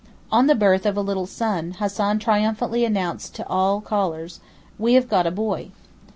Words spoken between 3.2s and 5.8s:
to all callers: 'We have got a boy.